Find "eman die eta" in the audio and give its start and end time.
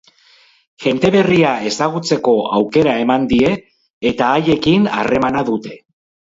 3.03-4.33